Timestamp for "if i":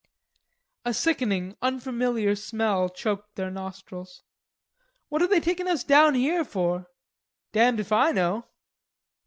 7.79-8.11